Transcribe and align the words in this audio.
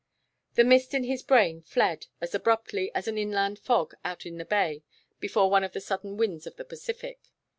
The 0.55 0.63
mist 0.63 0.95
in 0.95 1.03
his 1.03 1.21
brain 1.21 1.61
fled 1.61 2.07
as 2.21 2.33
abruptly 2.33 2.91
as 2.95 3.07
an 3.07 3.19
inland 3.19 3.59
fog 3.59 3.93
out 4.03 4.25
in 4.25 4.39
the 4.39 4.45
bay 4.45 4.81
before 5.19 5.47
one 5.51 5.63
of 5.63 5.73
the 5.73 5.79
sudden 5.79 6.17
winds 6.17 6.47
of 6.47 6.55
the 6.55 6.65
Pacific. 6.65 7.19